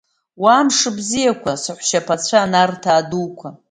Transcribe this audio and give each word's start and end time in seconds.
Уа 0.41 0.57
мшыбзиақәа, 0.67 1.53
саҳәшьаԥацәа, 1.63 2.51
Нарҭаа 2.51 3.01
дуқәа! 3.09 3.49